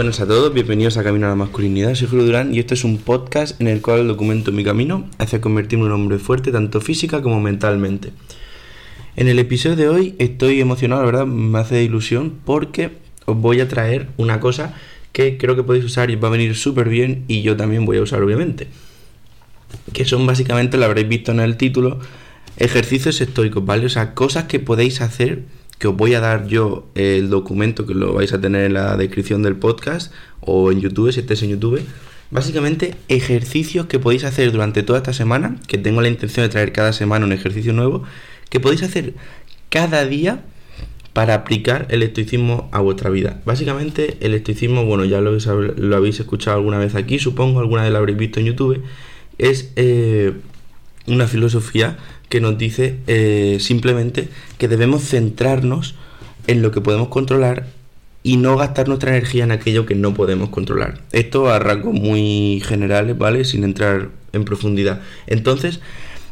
[0.00, 1.94] Buenas a todos, bienvenidos a Camino a la Masculinidad.
[1.94, 5.42] Soy Julio Durán y este es un podcast en el cual documento mi camino hacia
[5.42, 8.10] convertirme en un hombre fuerte tanto física como mentalmente.
[9.16, 12.92] En el episodio de hoy estoy emocionado, la verdad me hace ilusión porque
[13.26, 14.74] os voy a traer una cosa
[15.12, 17.98] que creo que podéis usar y va a venir súper bien y yo también voy
[17.98, 18.68] a usar obviamente.
[19.92, 22.00] Que son básicamente, lo habréis visto en el título,
[22.56, 23.84] ejercicios estoicos, ¿vale?
[23.84, 25.42] O sea, cosas que podéis hacer
[25.80, 28.98] que os voy a dar yo el documento que lo vais a tener en la
[28.98, 31.80] descripción del podcast o en YouTube, si estáis en YouTube.
[32.30, 36.72] Básicamente ejercicios que podéis hacer durante toda esta semana, que tengo la intención de traer
[36.72, 38.04] cada semana un ejercicio nuevo,
[38.50, 39.14] que podéis hacer
[39.70, 40.44] cada día
[41.14, 43.40] para aplicar el estoicismo a vuestra vida.
[43.46, 45.30] Básicamente el estoicismo, bueno, ya lo,
[45.96, 48.82] habéis escuchado alguna vez aquí, supongo, alguna vez lo habréis visto en YouTube,
[49.38, 50.34] es eh,
[51.06, 51.96] una filosofía
[52.30, 55.96] que nos dice eh, simplemente que debemos centrarnos
[56.46, 57.66] en lo que podemos controlar
[58.22, 61.00] y no gastar nuestra energía en aquello que no podemos controlar.
[61.12, 63.44] Esto a rasgos muy generales, ¿vale?
[63.44, 65.00] Sin entrar en profundidad.
[65.26, 65.80] Entonces,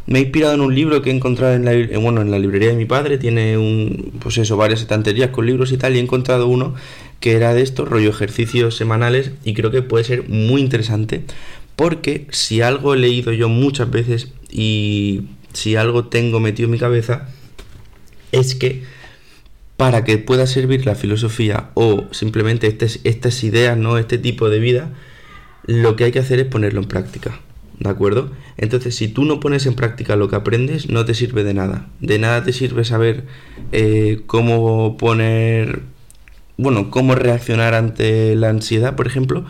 [0.06, 2.68] me he inspirado en un libro que he encontrado en la, bueno, en la librería
[2.68, 3.18] de mi padre.
[3.18, 5.94] Tiene un, pues eso, varias estanterías con libros y tal.
[5.94, 6.74] Y he encontrado uno
[7.20, 9.32] que era de estos, rollo ejercicios semanales.
[9.44, 11.24] Y creo que puede ser muy interesante.
[11.74, 16.78] Porque si algo he leído yo muchas veces y si algo tengo metido en mi
[16.78, 17.28] cabeza,
[18.32, 18.82] es que
[19.76, 23.96] para que pueda servir la filosofía o simplemente estas, ideas, ¿no?
[23.96, 24.90] este tipo de vida,
[25.66, 27.40] lo que hay que hacer es ponerlo en práctica.
[27.78, 28.32] ¿De acuerdo?
[28.56, 31.86] Entonces, si tú no pones en práctica lo que aprendes, no te sirve de nada.
[32.00, 33.26] De nada te sirve saber
[33.70, 35.82] eh, cómo poner,
[36.56, 39.44] bueno, cómo reaccionar ante la ansiedad, por ejemplo,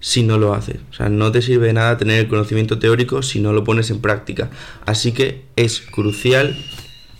[0.00, 0.78] si no lo haces.
[0.90, 3.90] O sea, no te sirve de nada tener el conocimiento teórico si no lo pones
[3.90, 4.50] en práctica.
[4.86, 6.56] Así que es crucial.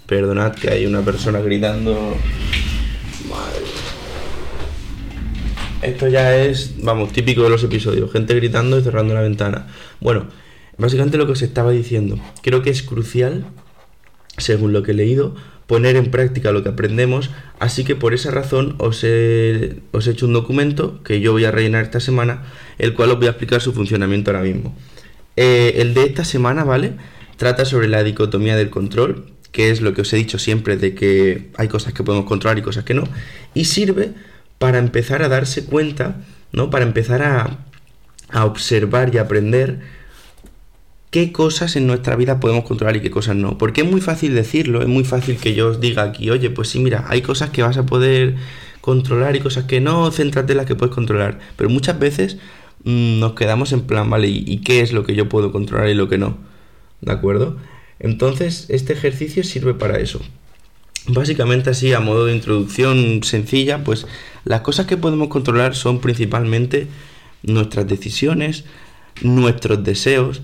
[0.06, 2.16] Perdonad que hay una persona gritando.
[3.28, 3.60] Madre.
[5.82, 8.10] Esto ya es, vamos, típico de los episodios.
[8.10, 9.69] Gente gritando y cerrando la ventana.
[10.00, 10.27] Bueno,
[10.77, 12.19] básicamente lo que os estaba diciendo.
[12.43, 13.44] Creo que es crucial,
[14.37, 15.37] según lo que he leído,
[15.70, 20.32] poner en práctica lo que aprendemos, así que por esa razón os he, hecho un
[20.32, 22.42] documento que yo voy a rellenar esta semana,
[22.78, 24.76] el cual os voy a explicar su funcionamiento ahora mismo.
[25.36, 26.94] Eh, el de esta semana, ¿vale?
[27.36, 30.97] Trata sobre la dicotomía del control, que es lo que os he dicho siempre de
[30.97, 33.04] que hay cosas que podemos controlar y cosas que no,
[33.54, 34.10] y sirve
[34.59, 36.16] para empezar a darse cuenta,
[36.50, 36.70] ¿no?
[36.70, 39.78] Para empezar a observar y aprender
[41.10, 43.59] qué cosas en nuestra vida podemos controlar y qué cosas no.
[43.59, 46.69] Porque es muy fácil decirlo, es muy fácil que yo os diga aquí, oye, pues
[46.69, 48.37] sí, mira, hay cosas que vas a poder
[48.81, 51.38] controlar y cosas que no, céntrate en las que puedes controlar.
[51.56, 52.38] Pero muchas veces
[52.84, 55.88] mmm, nos quedamos en plan, vale, ¿y, ¿y qué es lo que yo puedo controlar
[55.88, 56.38] y lo que no?
[57.00, 57.56] ¿De acuerdo?
[57.98, 60.21] Entonces, este ejercicio sirve para eso.
[61.06, 64.06] Básicamente así, a modo de introducción sencilla, pues
[64.44, 66.88] las cosas que podemos controlar son principalmente
[67.42, 68.65] nuestras decisiones,
[69.22, 70.42] nuestros deseos,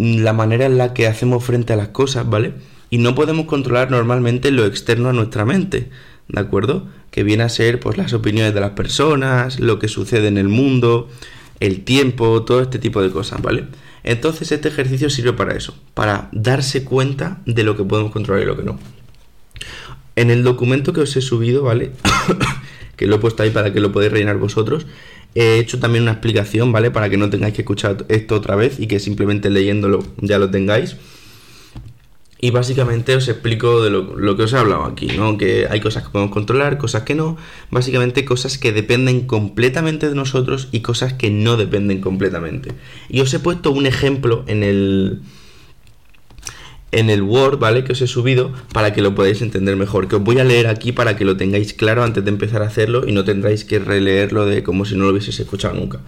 [0.00, 2.54] la manera en la que hacemos frente a las cosas, ¿vale?
[2.88, 5.90] Y no podemos controlar normalmente lo externo a nuestra mente,
[6.28, 6.86] ¿de acuerdo?
[7.10, 10.48] Que viene a ser pues las opiniones de las personas, lo que sucede en el
[10.48, 11.08] mundo,
[11.60, 13.66] el tiempo, todo este tipo de cosas, ¿vale?
[14.02, 18.46] Entonces este ejercicio sirve para eso, para darse cuenta de lo que podemos controlar y
[18.46, 18.78] lo que no.
[20.16, 21.92] En el documento que os he subido, ¿vale?
[22.96, 24.86] que lo he puesto ahí para que lo podáis rellenar vosotros,
[25.34, 26.90] He hecho también una explicación, ¿vale?
[26.90, 30.50] Para que no tengáis que escuchar esto otra vez y que simplemente leyéndolo ya lo
[30.50, 30.96] tengáis.
[32.42, 35.36] Y básicamente os explico de lo, que os he hablado aquí, ¿no?
[35.36, 37.36] Que hay cosas que podemos controlar, cosas que no.
[37.70, 42.72] Básicamente cosas que dependen completamente de nosotros y cosas que no dependen completamente.
[43.10, 45.20] Y os he puesto un ejemplo en el,
[46.92, 47.84] en el Word, ¿vale?
[47.84, 50.08] Que os he subido para que lo podáis entender mejor.
[50.08, 52.66] Que os voy a leer aquí para que lo tengáis claro antes de empezar a
[52.66, 56.00] hacerlo y no tendráis que releerlo de como si no lo hubieseis escuchado nunca.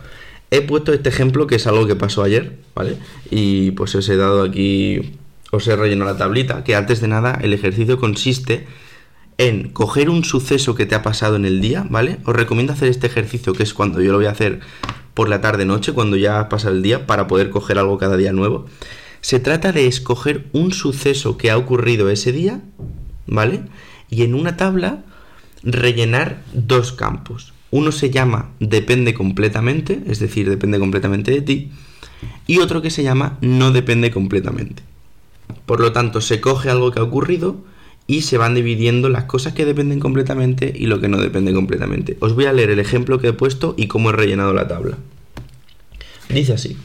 [0.51, 2.97] He puesto este ejemplo que es algo que pasó ayer, ¿vale?
[3.31, 5.13] Y pues os he dado aquí,
[5.51, 8.67] os he rellenado la tablita, que antes de nada el ejercicio consiste
[9.39, 12.19] en coger un suceso que te ha pasado en el día, ¿vale?
[12.27, 14.61] Os recomiendo hacer este ejercicio que es cuando yo lo voy a hacer
[15.15, 18.17] por la tarde noche, cuando ya ha pasado el día, para poder coger algo cada
[18.17, 18.67] día nuevo.
[19.23, 22.61] Se trata de escoger un suceso que ha ocurrido ese día,
[23.27, 23.63] ¿vale?
[24.11, 25.05] Y en una tabla
[25.63, 27.55] rellenar dos campos.
[27.71, 31.71] Uno se llama depende completamente, es decir, depende completamente de ti,
[32.47, 34.83] y otro que se llama no depende completamente.
[35.67, 37.57] Por lo tanto, se coge algo que ha ocurrido
[38.09, 42.17] y se van dividiendo las cosas que dependen completamente y lo que no depende completamente.
[42.21, 44.99] Os voy a leer el ejemplo que he puesto y cómo he rellenado la tabla.
[46.29, 46.77] Dice así.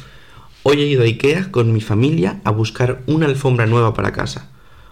[0.69, 4.49] Hoy he ido a Ikea con mi familia a buscar una alfombra nueva para casa.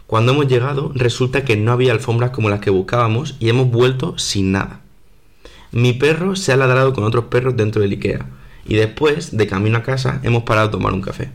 [0.07, 4.18] Cuando hemos llegado resulta que no había alfombras como las que buscábamos y hemos vuelto
[4.18, 4.80] sin nada.
[5.74, 8.25] Mi perro se ha ladrado con otros perros dentro del IKEA.
[8.66, 11.31] Y después, de camino a casa, hemos parado a tomar un café.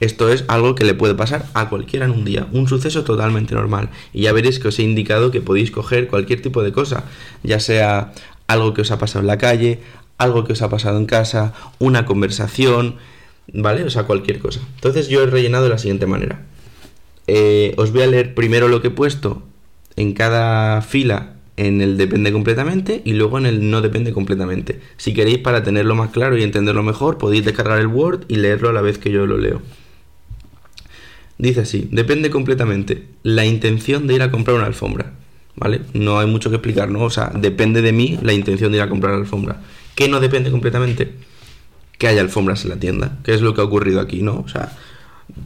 [0.00, 3.54] Esto es algo que le puede pasar a cualquiera en un día, un suceso totalmente
[3.54, 3.90] normal.
[4.14, 7.04] Y ya veréis que os he indicado que podéis coger cualquier tipo de cosa,
[7.42, 8.14] ya sea
[8.46, 9.82] algo que os ha pasado en la calle,
[10.16, 12.96] algo que os ha pasado en casa, una conversación,
[13.52, 13.84] ¿vale?
[13.84, 14.60] O sea, cualquier cosa.
[14.76, 16.46] Entonces yo he rellenado de la siguiente manera.
[17.26, 19.42] Eh, os voy a leer primero lo que he puesto
[19.96, 24.80] en cada fila en el depende completamente y luego en el no depende completamente.
[24.96, 28.70] Si queréis para tenerlo más claro y entenderlo mejor, podéis descargar el Word y leerlo
[28.70, 29.60] a la vez que yo lo leo.
[31.36, 35.12] Dice así, depende completamente la intención de ir a comprar una alfombra.
[35.56, 35.82] ¿Vale?
[35.92, 37.02] No hay mucho que explicar, ¿no?
[37.02, 39.60] O sea, depende de mí la intención de ir a comprar la alfombra.
[39.94, 41.12] ¿Qué no depende completamente?
[42.00, 44.40] Que haya alfombras en la tienda, que es lo que ha ocurrido aquí, ¿no?
[44.40, 44.76] O sea,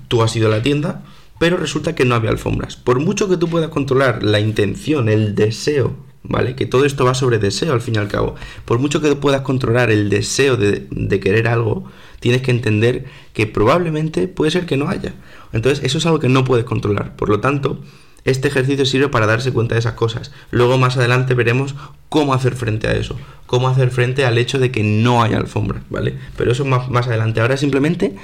[0.09, 1.03] tú has ido a la tienda,
[1.39, 2.77] pero resulta que no había alfombras.
[2.77, 6.55] Por mucho que tú puedas controlar la intención, el deseo, ¿vale?
[6.55, 8.37] Que todo esto va sobre deseo al fin y al cabo.
[8.65, 11.91] Por mucho que puedas controlar el deseo de, de querer algo,
[12.21, 15.13] tienes que entender que probablemente puede ser que no haya.
[15.53, 17.17] Entonces, eso es algo que no puedes controlar.
[17.17, 17.83] Por lo tanto,
[18.25, 20.33] este ejercicio sirve para darse cuenta de esas cosas.
[20.51, 21.75] Luego más adelante veremos
[22.09, 25.83] cómo hacer frente a eso, cómo hacer frente al hecho de que no haya alfombra,
[25.91, 26.19] ¿vale?
[26.37, 27.41] Pero eso más, más adelante.
[27.41, 28.17] Ahora simplemente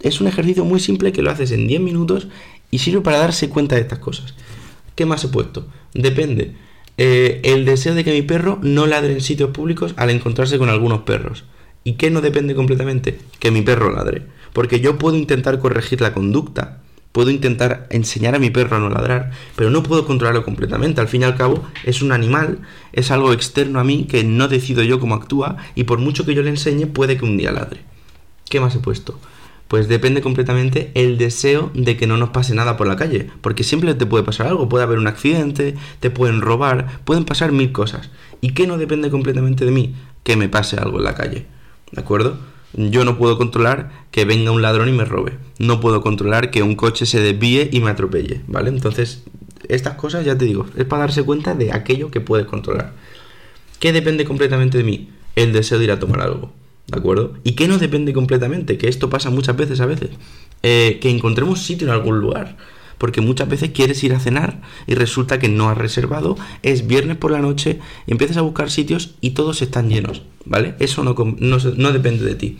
[0.00, 2.28] es un ejercicio muy simple que lo haces en 10 minutos
[2.70, 4.34] y sirve para darse cuenta de estas cosas.
[4.94, 5.66] ¿Qué más he puesto?
[5.94, 6.54] Depende.
[6.98, 10.68] Eh, el deseo de que mi perro no ladre en sitios públicos al encontrarse con
[10.68, 11.44] algunos perros.
[11.82, 13.18] ¿Y qué no depende completamente?
[13.38, 14.22] Que mi perro ladre.
[14.52, 18.88] Porque yo puedo intentar corregir la conducta, puedo intentar enseñar a mi perro a no
[18.88, 21.00] ladrar, pero no puedo controlarlo completamente.
[21.00, 22.60] Al fin y al cabo, es un animal,
[22.92, 26.34] es algo externo a mí que no decido yo cómo actúa y por mucho que
[26.34, 27.80] yo le enseñe, puede que un día ladre.
[28.48, 29.18] ¿Qué más he puesto?
[29.68, 33.62] Pues depende completamente el deseo de que no nos pase nada por la calle, porque
[33.62, 37.70] siempre te puede pasar algo, puede haber un accidente, te pueden robar, pueden pasar mil
[37.70, 38.10] cosas.
[38.40, 39.94] ¿Y qué no depende completamente de mí?
[40.24, 41.46] Que me pase algo en la calle.
[41.92, 42.38] ¿De acuerdo?
[42.72, 45.38] Yo no puedo controlar que venga un ladrón y me robe.
[45.58, 48.70] No puedo controlar que un coche se desvíe y me atropelle, ¿vale?
[48.70, 49.24] Entonces,
[49.68, 52.92] estas cosas, ya te digo, es para darse cuenta de aquello que puedes controlar.
[53.78, 55.10] ¿Qué depende completamente de mí?
[55.36, 56.52] El deseo de ir a tomar algo.
[56.86, 57.34] ¿De acuerdo?
[57.44, 58.76] ¿Y qué no depende completamente?
[58.76, 60.10] Que esto pasa muchas veces a veces.
[60.62, 62.56] Eh, que encontremos sitio en algún lugar.
[63.00, 67.16] Porque muchas veces quieres ir a cenar y resulta que no has reservado, es viernes
[67.16, 70.74] por la noche, empiezas a buscar sitios y todos están llenos, ¿vale?
[70.80, 72.58] Eso no, no, no depende de ti.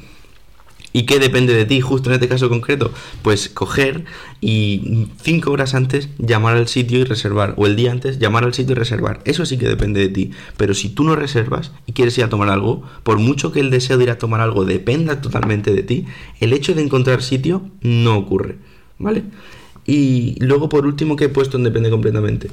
[0.92, 2.90] ¿Y qué depende de ti justo en este caso concreto?
[3.22, 4.06] Pues coger
[4.40, 7.54] y cinco horas antes llamar al sitio y reservar.
[7.58, 9.20] O el día antes llamar al sitio y reservar.
[9.24, 10.30] Eso sí que depende de ti.
[10.56, 13.70] Pero si tú no reservas y quieres ir a tomar algo, por mucho que el
[13.70, 16.06] deseo de ir a tomar algo dependa totalmente de ti,
[16.40, 18.56] el hecho de encontrar sitio no ocurre.
[18.98, 19.24] ¿Vale?
[19.86, 22.50] Y luego por último que he puesto en depende completamente.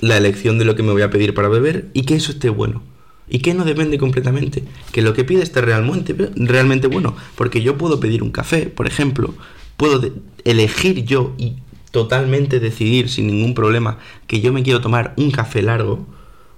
[0.00, 2.48] La elección de lo que me voy a pedir para beber y que eso esté
[2.48, 2.82] bueno.
[3.28, 4.64] ¿Y qué no depende completamente?
[4.92, 7.14] Que lo que pide esté realmente, realmente bueno.
[7.36, 9.34] Porque yo puedo pedir un café, por ejemplo,
[9.76, 10.00] puedo
[10.44, 11.56] elegir yo y
[11.90, 16.06] totalmente decidir sin ningún problema que yo me quiero tomar un café largo,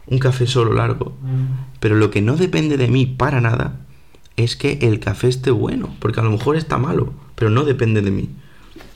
[0.06, 1.14] un café solo largo.
[1.80, 3.80] Pero lo que no depende de mí para nada
[4.36, 8.02] es que el café esté bueno, porque a lo mejor está malo, pero no depende
[8.02, 8.30] de mí.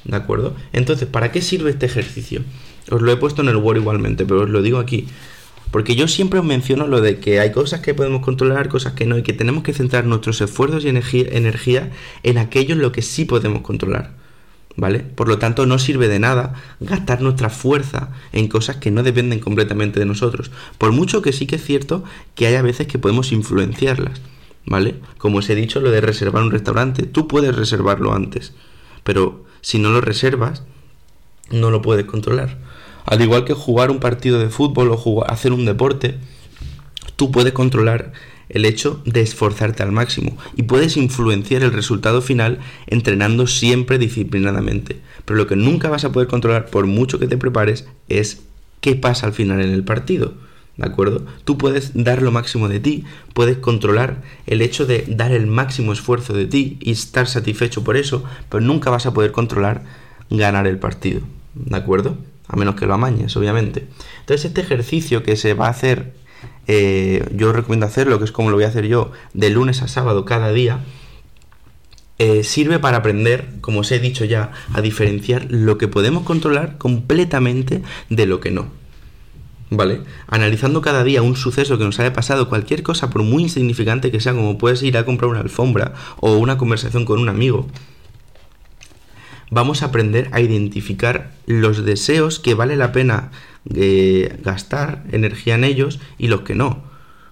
[0.07, 0.55] ¿De acuerdo?
[0.73, 2.43] Entonces, ¿para qué sirve este ejercicio?
[2.91, 5.09] Os lo he puesto en el Word igualmente, pero os lo digo aquí.
[5.73, 9.05] Porque yo siempre os menciono lo de que hay cosas que podemos controlar, cosas que
[9.05, 11.91] no, y que tenemos que centrar nuestros esfuerzos y energía,
[12.23, 14.15] en aquello en lo que sí podemos controlar.
[14.79, 15.01] ¿Vale?
[15.01, 19.41] Por lo tanto, no sirve de nada gastar nuestra fuerza en cosas que no dependen
[19.41, 20.51] completamente de nosotros.
[20.77, 24.21] Por mucho que sí que es cierto que hay a veces que podemos influenciarlas.
[24.67, 24.97] ¿Vale?
[25.17, 28.53] Como os he dicho, lo de reservar un restaurante, tú puedes reservarlo antes.
[29.03, 30.63] Pero si no lo reservas,
[31.51, 32.57] no lo puedes controlar.
[33.05, 36.19] Al igual que jugar un partido de fútbol o hacer un deporte,
[37.17, 38.13] tú puedes controlar
[38.49, 45.01] el hecho de esforzarte al máximo y puedes influenciar el resultado final entrenando siempre disciplinadamente.
[45.25, 48.43] Pero lo que nunca vas a poder controlar por mucho que te prepares es
[48.81, 50.35] qué pasa al final en el partido.
[50.77, 51.25] ¿De acuerdo?
[51.45, 55.93] Tú puedes dar lo máximo de ti, puedes controlar el hecho de dar el máximo
[55.93, 59.85] esfuerzo de ti y estar satisfecho por eso, pero nunca vas a poder controlar
[60.29, 61.23] ganar el partido.
[61.55, 62.19] ¿De acuerdo?
[62.49, 63.87] a menos que lo amañes, obviamente.
[64.21, 66.15] Entonces este ejercicio que se va a hacer,
[66.67, 69.89] eh, yo recomiendo hacerlo, que es como lo voy a hacer yo, de lunes a
[69.89, 70.81] sábado cada día,
[72.19, 76.79] eh, sirve para aprender, como os he dicho ya, a diferenciar lo que podemos controlar
[76.79, 78.69] completamente de lo que no.
[79.69, 80.01] ¿Vale?
[80.29, 84.21] Analizando cada día un suceso que nos haya pasado, cualquier cosa, por muy insignificante que
[84.21, 87.67] sea, como puedes ir a comprar una alfombra o una conversación con un amigo,
[89.51, 93.33] vamos a aprender a identificar los deseos que vale la pena
[93.75, 96.85] eh, gastar energía en ellos y los que no.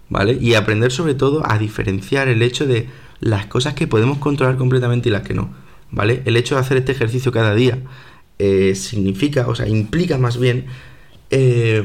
[0.09, 0.39] ¿vale?
[0.41, 2.89] Y aprender sobre todo a diferenciar el hecho de
[3.21, 5.55] las cosas que podemos controlar completamente y las que no,
[5.91, 6.23] ¿vale?
[6.25, 7.79] El hecho de hacer este ejercicio cada día
[8.39, 10.67] eh, significa, o sea, implica más bien
[11.31, 11.85] eh,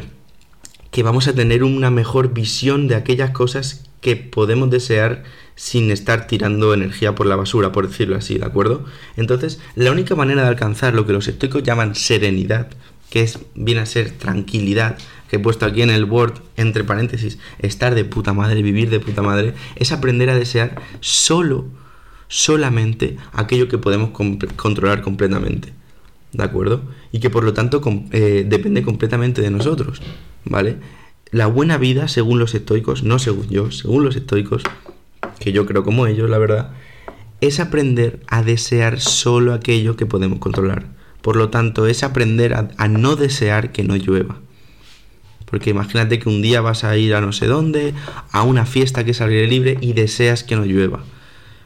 [0.91, 5.23] que vamos a tener una mejor visión de aquellas cosas que podemos desear
[5.55, 8.85] sin estar tirando energía por la basura, por decirlo así, ¿de acuerdo?
[9.17, 12.69] Entonces, la única manera de alcanzar lo que los estoicos llaman serenidad,
[13.09, 14.97] que es, viene a ser tranquilidad,
[15.29, 18.99] que he puesto aquí en el Word, entre paréntesis, estar de puta madre, vivir de
[18.99, 21.65] puta madre, es aprender a desear solo,
[22.29, 24.11] solamente aquello que podemos
[24.55, 25.73] controlar completamente.
[26.31, 26.83] ¿De acuerdo?
[27.11, 27.81] Y que por lo tanto
[28.11, 30.01] eh, depende completamente de nosotros.
[30.45, 30.77] ¿Vale?
[31.31, 34.63] La buena vida, según los estoicos, no según yo, según los estoicos,
[35.39, 36.71] que yo creo como ellos, la verdad,
[37.41, 40.87] es aprender a desear solo aquello que podemos controlar.
[41.21, 44.39] Por lo tanto, es aprender a no desear que no llueva.
[45.49, 47.93] Porque imagínate que un día vas a ir a no sé dónde,
[48.31, 50.99] a una fiesta que es al aire libre y deseas que no llueva.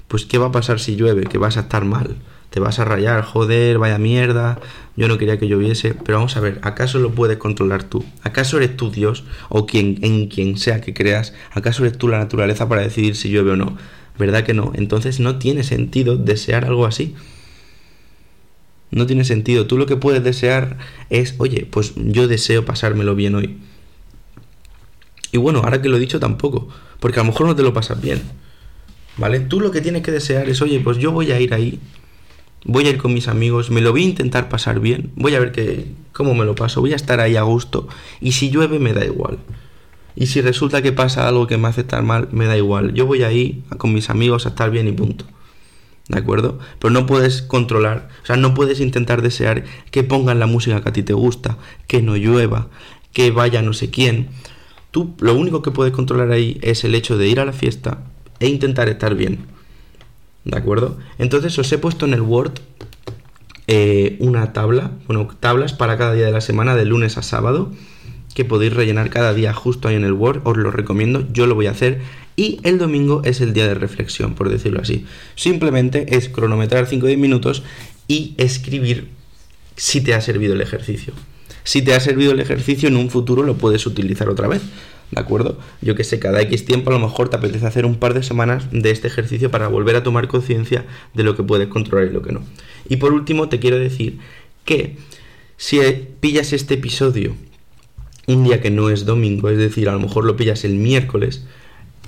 [0.08, 1.24] Pues ¿qué va a pasar si llueve?
[1.24, 2.16] Que vas a estar mal.
[2.54, 4.60] Te vas a rayar, joder, vaya mierda,
[4.96, 5.96] yo no quería que lloviese.
[5.96, 8.06] Pero vamos a ver, ¿acaso lo puedes controlar tú?
[8.22, 11.34] ¿Acaso eres tú Dios o quien, en quien sea que creas?
[11.50, 13.76] ¿Acaso eres tú la naturaleza para decidir si llueve o no?
[14.20, 14.72] ¿Verdad que no?
[14.76, 17.16] Entonces no tiene sentido desear algo así.
[18.92, 19.66] No tiene sentido.
[19.66, 20.78] Tú lo que puedes desear
[21.10, 23.58] es, oye, pues yo deseo pasármelo bien hoy.
[25.32, 26.70] Y bueno, ahora que lo he dicho tampoco,
[27.00, 28.22] porque a lo mejor no te lo pasas bien.
[29.18, 29.40] ¿Vale?
[29.40, 31.80] Tú lo que tienes que desear es, oye, pues yo voy a ir ahí,
[32.66, 35.40] voy a ir con mis amigos, me lo voy a intentar pasar bien, voy a
[35.40, 37.88] ver que, cómo me lo paso, voy a estar ahí a gusto,
[38.22, 39.40] y si llueve me da igual.
[40.16, 42.94] Y si resulta que pasa algo que me hace estar mal, me da igual.
[42.94, 45.26] Yo voy ahí con mis amigos a estar bien y punto.
[46.08, 46.60] ¿De acuerdo?
[46.80, 50.90] Pero no puedes controlar, o sea, no puedes intentar desear que pongan la música que
[50.90, 52.68] a ti te gusta, que no llueva,
[53.14, 54.30] que vaya no sé quién.
[54.92, 58.04] Tú lo único que puedes controlar ahí es el hecho de ir a la fiesta
[58.40, 59.53] e intentar estar bien.
[60.46, 60.98] ¿De acuerdo?
[61.18, 62.54] Entonces os he puesto en el Word
[63.68, 67.72] eh, una tabla, bueno, tablas para cada día de la semana, de lunes a sábado,
[68.36, 70.42] que podéis rellenar cada día justo ahí en el Word.
[70.44, 72.02] Os lo recomiendo, yo lo voy a hacer.
[72.36, 75.06] Y el domingo es el día de reflexión, por decirlo así.
[75.36, 77.64] Simplemente es cronometrar 5 o 10 minutos
[78.08, 79.10] y escribir
[79.76, 81.14] si te ha servido el ejercicio.
[81.64, 84.62] Si te ha servido el ejercicio, en un futuro lo puedes utilizar otra vez.
[85.14, 85.60] ¿De acuerdo?
[85.82, 88.24] Yo que sé, cada X tiempo a lo mejor te apetece hacer un par de
[88.24, 92.14] semanas de este ejercicio para volver a tomar conciencia de lo que puedes controlar y
[92.14, 92.42] lo que no.
[92.90, 94.20] Y por último, te quiero decir
[94.66, 94.98] que
[95.58, 95.80] si
[96.20, 97.36] pillas este episodio
[98.28, 101.46] un día que no es domingo, es decir, a lo mejor lo pillas el miércoles,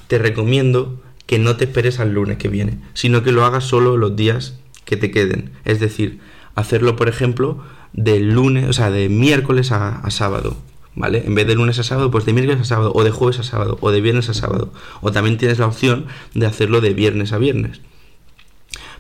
[0.08, 3.98] te recomiendo que no te esperes al lunes que viene, sino que lo hagas solo
[3.98, 5.52] los días que te queden.
[5.66, 6.20] Es decir,
[6.56, 10.58] hacerlo, por ejemplo, de lunes, o sea, de miércoles a, sábado,
[10.96, 11.24] ¿vale?
[11.26, 13.44] En vez de lunes a sábado, pues de miércoles a sábado, o de jueves a
[13.44, 14.72] sábado, o de viernes a sábado.
[15.02, 17.82] O también tienes la opción de hacerlo de viernes a viernes.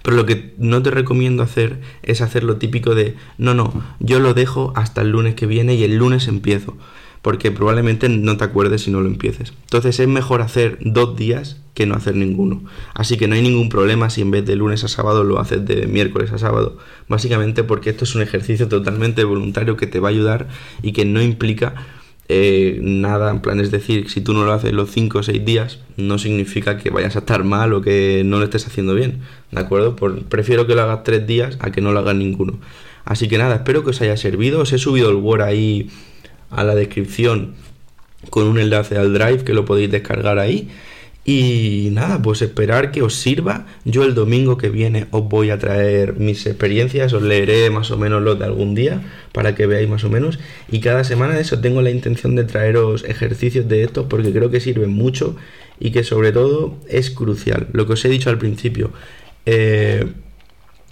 [0.05, 4.19] Pero lo que no te recomiendo hacer es hacer lo típico de, no, no, yo
[4.19, 6.77] lo dejo hasta el lunes que viene y el lunes empiezo
[7.23, 9.51] porque probablemente no te acuerdes si no lo empieces.
[9.63, 12.61] Entonces es mejor hacer dos días que no hacer ninguno.
[12.93, 15.65] Así que no hay ningún problema si en vez de lunes a sábado lo haces
[15.65, 16.77] de miércoles a sábado.
[17.09, 20.49] Básicamente porque esto es un ejercicio totalmente voluntario que te va a ayudar
[20.83, 21.73] y que no implica
[22.27, 25.45] eh, nada, en plan, es decir, si tú no lo haces los 5 o 6
[25.45, 29.21] días, no significa que vayas a estar mal o que no lo estés haciendo bien,
[29.51, 29.95] ¿de acuerdo?
[29.95, 32.59] prefiero que lo hagas 3 días a que no lo hagas ninguno.
[33.03, 35.89] Así que nada, espero que os haya servido, os he subido el Word ahí
[36.49, 37.53] a la descripción
[38.31, 40.69] con un enlace al Drive que lo podéis descargar ahí.
[41.27, 43.65] Y nada, pues esperar que os sirva.
[43.83, 47.97] Yo el domingo que viene os voy a traer mis experiencias, os leeré más o
[47.97, 49.01] menos los de algún día
[49.31, 50.37] para que veáis más o menos.
[50.71, 54.51] Y cada semana de eso tengo la intención de traeros ejercicios de estos porque creo
[54.51, 55.35] que sirven mucho
[55.79, 57.67] y que sobre todo es crucial.
[57.73, 58.91] Lo que os he dicho al principio.
[59.47, 60.05] Eh,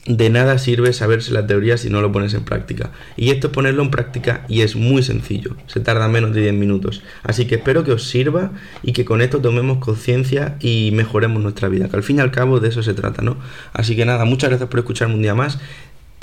[0.05, 2.91] de nada sirve saberse la teoría si no lo pones en práctica.
[3.15, 6.53] Y esto es ponerlo en práctica y es muy sencillo, se tarda menos de 10
[6.53, 7.03] minutos.
[7.23, 11.69] Así que espero que os sirva y que con esto tomemos conciencia y mejoremos nuestra
[11.69, 13.37] vida, que al fin y al cabo de eso se trata, ¿no?
[13.71, 15.59] Así que nada, muchas gracias por escucharme un día más.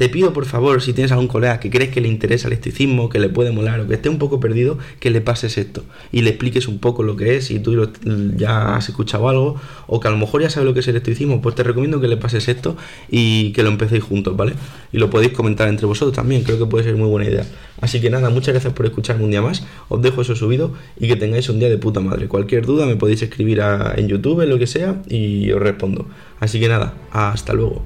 [0.00, 3.10] Te pido por favor, si tienes algún colega que crees que le interesa el estoicismo,
[3.10, 6.22] que le puede molar o que esté un poco perdido, que le pases esto y
[6.22, 7.86] le expliques un poco lo que es, si tú
[8.34, 10.96] ya has escuchado algo o que a lo mejor ya sabes lo que es el
[10.96, 12.78] estoicismo, pues te recomiendo que le pases esto
[13.10, 14.54] y que lo empecéis juntos, ¿vale?
[14.90, 17.44] Y lo podéis comentar entre vosotros también, creo que puede ser muy buena idea.
[17.82, 21.08] Así que nada, muchas gracias por escucharme un día más, os dejo eso subido y
[21.08, 22.26] que tengáis un día de puta madre.
[22.26, 23.60] Cualquier duda me podéis escribir
[23.96, 26.06] en YouTube, lo que sea, y os respondo.
[26.38, 27.84] Así que nada, hasta luego.